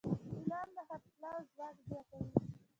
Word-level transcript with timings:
اعلان 0.03 0.67
د 0.75 0.77
خرڅلاو 0.87 1.39
ځواک 1.53 1.75
زیاتوي. 1.87 2.27